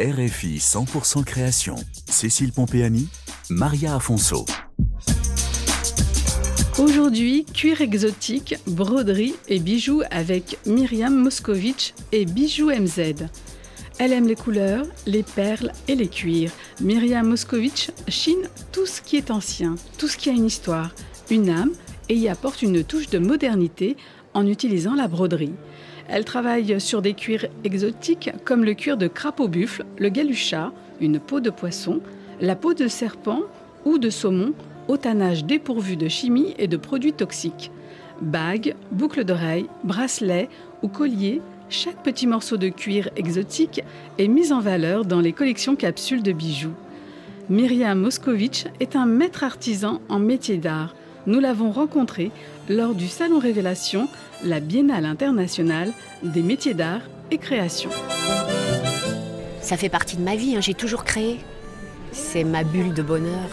[0.00, 1.74] RFI 100% création.
[2.08, 3.08] Cécile Pompéani,
[3.50, 4.46] Maria Afonso.
[6.78, 13.26] Aujourd'hui, cuir exotique, broderie et bijoux avec Myriam Moscovitch et Bijoux MZ.
[13.98, 16.52] Elle aime les couleurs, les perles et les cuirs.
[16.80, 20.94] Myriam Moscovitch chine tout ce qui est ancien, tout ce qui a une histoire,
[21.28, 21.72] une âme
[22.08, 23.96] et y apporte une touche de modernité
[24.32, 25.54] en utilisant la broderie.
[26.08, 31.20] Elle travaille sur des cuirs exotiques comme le cuir de crapaud buffle, le galucha, une
[31.20, 32.00] peau de poisson,
[32.40, 33.42] la peau de serpent
[33.84, 34.54] ou de saumon
[34.88, 37.70] au tannage dépourvu de chimie et de produits toxiques.
[38.22, 40.48] Bagues, boucles d'oreilles, bracelets
[40.82, 43.82] ou colliers, chaque petit morceau de cuir exotique
[44.18, 46.74] est mis en valeur dans les collections capsules de bijoux.
[47.50, 50.94] Myriam Moscovitch est un maître artisan en métier d'art.
[51.26, 52.30] Nous l'avons rencontré
[52.70, 54.08] lors du Salon Révélation,
[54.44, 55.92] la Biennale internationale
[56.22, 57.90] des métiers d'art et création.
[59.60, 60.60] Ça fait partie de ma vie, hein.
[60.60, 61.38] j'ai toujours créé.
[62.12, 63.50] C'est ma bulle de bonheur.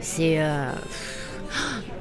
[0.00, 0.70] C'est euh,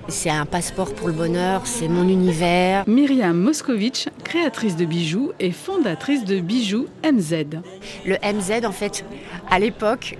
[0.10, 2.84] c'est un passeport pour le bonheur, c'est mon univers.
[2.88, 7.62] Myriam Moscovitch, créatrice de bijoux et fondatrice de bijoux MZ.
[8.06, 9.06] Le MZ, en fait,
[9.50, 10.18] à l'époque,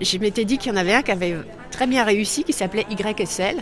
[0.00, 1.36] je m'étais dit qu'il y en avait un qui avait
[1.70, 3.56] très bien réussi, qui s'appelait YSL.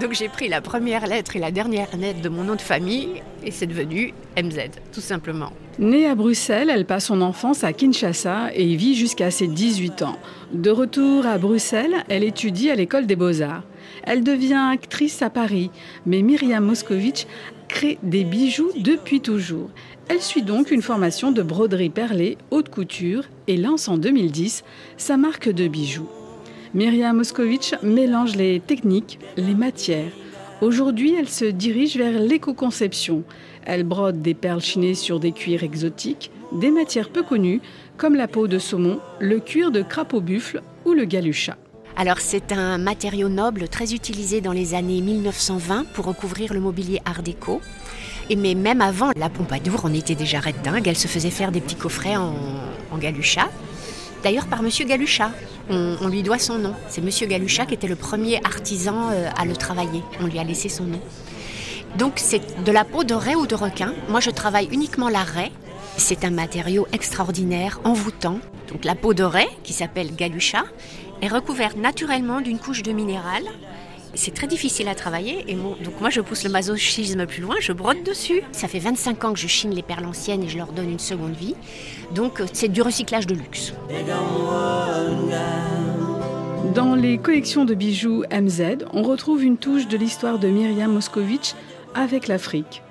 [0.00, 3.22] Donc j'ai pris la première lettre et la dernière lettre de mon nom de famille
[3.44, 5.52] et c'est devenu MZ, tout simplement.
[5.78, 10.02] Née à Bruxelles, elle passe son enfance à Kinshasa et y vit jusqu'à ses 18
[10.02, 10.18] ans.
[10.52, 13.62] De retour à Bruxelles, elle étudie à l'école des beaux-arts.
[14.04, 15.70] Elle devient actrice à Paris,
[16.06, 17.26] mais Myriam Moscovitch
[17.68, 19.70] crée des bijoux depuis toujours.
[20.08, 24.64] Elle suit donc une formation de broderie perlée haute couture et lance en 2010
[24.96, 26.08] sa marque de bijoux.
[26.72, 30.12] Myriam Moscovitch mélange les techniques, les matières.
[30.60, 33.24] Aujourd'hui, elle se dirige vers l'éco-conception.
[33.64, 37.60] Elle brode des perles chinées sur des cuirs exotiques, des matières peu connues
[37.96, 41.56] comme la peau de saumon, le cuir de crapaud buffle ou le galucha.
[41.96, 47.00] Alors c'est un matériau noble très utilisé dans les années 1920 pour recouvrir le mobilier
[47.04, 47.60] art déco.
[48.28, 50.86] Et mais même avant, la Pompadour en était déjà dingue.
[50.86, 52.32] Elle se faisait faire des petits coffrets en,
[52.92, 53.50] en galucha.
[54.22, 55.32] D'ailleurs par Monsieur Galucha.
[55.70, 56.74] On, lui doit son nom.
[56.88, 60.02] C'est Monsieur Galucha qui était le premier artisan euh, à le travailler.
[60.20, 61.00] On lui a laissé son nom.
[61.96, 63.94] Donc c'est de la peau de raie ou de requin.
[64.08, 65.52] Moi je travaille uniquement la raie.
[65.96, 68.40] C'est un matériau extraordinaire, envoûtant.
[68.70, 70.64] Donc la peau de raie, qui s'appelle Galucha,
[71.22, 73.44] est recouverte naturellement d'une couche de minéral.
[74.14, 77.56] C'est très difficile à travailler et moi, donc moi je pousse le masochisme plus loin,
[77.60, 78.42] je brode dessus.
[78.52, 80.98] Ça fait 25 ans que je chine les perles anciennes et je leur donne une
[80.98, 81.54] seconde vie.
[82.14, 83.72] Donc c'est du recyclage de luxe.
[86.74, 91.54] Dans les collections de bijoux MZ, on retrouve une touche de l'histoire de Myriam Moscovitch
[91.94, 92.82] avec l'Afrique.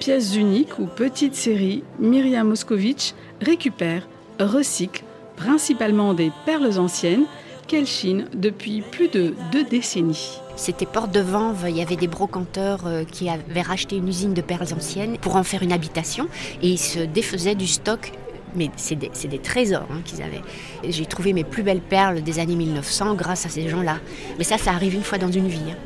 [0.00, 4.08] Pièces uniques ou petites séries, Myriam Moscovitch récupère,
[4.38, 5.02] recycle
[5.36, 7.26] principalement des perles anciennes
[7.68, 10.40] qu'elle chine depuis plus de deux décennies.
[10.56, 14.34] C'était porte de Vanves, il y avait des brocanteurs euh, qui avaient racheté une usine
[14.34, 16.28] de perles anciennes pour en faire une habitation
[16.62, 18.12] et ils se défaisaient du stock
[18.56, 20.40] mais c'est des, trésors hein, qu'ils avaient.
[20.82, 23.98] J'ai trouvé mes plus belles perles des années 1900 grâce à ces gens-là.
[24.38, 25.60] Mais ça, ça arrive une fois dans une vie.
[25.70, 25.76] Hein.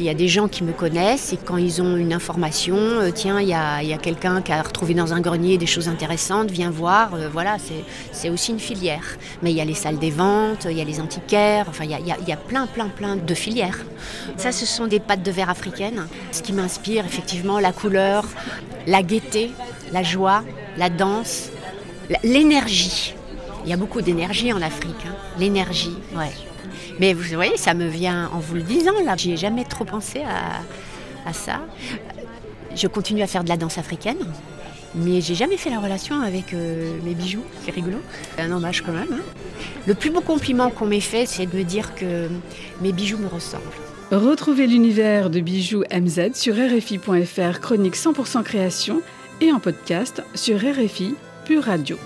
[0.00, 3.10] Il y a des gens qui me connaissent et quand ils ont une information, euh,
[3.12, 6.70] tiens, il y a, quelqu'un qui a retrouvé dans un grenier des choses intéressantes, viens
[6.70, 7.14] voir.
[7.14, 7.56] Euh, voilà,
[8.12, 9.16] c'est aussi une filière.
[9.42, 11.90] Mais il y a les salles des ventes, il y a les antiquaires, enfin, il
[11.90, 13.78] y a, y a plein, plein, plein de filières.
[14.36, 16.06] Ça, ce sont des pâtes de verre africaines.
[16.30, 18.24] Ce qui m'inspire, effectivement, la couleur,
[18.86, 19.50] la gaieté,
[19.92, 20.44] la joie,
[20.76, 21.50] la danse,
[22.22, 23.14] l'énergie.
[23.68, 25.04] Il y a beaucoup d'énergie en Afrique.
[25.06, 25.14] Hein.
[25.38, 26.32] L'énergie, ouais.
[26.98, 29.14] Mais vous voyez, ça me vient en vous le disant, là.
[29.14, 30.62] J'y ai jamais trop pensé à,
[31.28, 31.60] à, ça.
[32.74, 34.16] Je continue à faire de la danse africaine,
[34.94, 37.44] mais j'ai jamais fait la relation avec euh, mes bijoux.
[37.62, 37.98] C'est rigolo.
[38.34, 39.12] C'est un hommage quand même.
[39.12, 39.22] Hein.
[39.86, 42.26] Le plus beau compliment qu'on m'ait fait, c'est de me dire que
[42.80, 43.64] mes bijoux me ressemblent.
[44.10, 49.02] Retrouvez l'univers de bijoux MZ sur RFI.fr, chronique 100% création,
[49.42, 51.98] et en podcast sur RFI Pure Radio.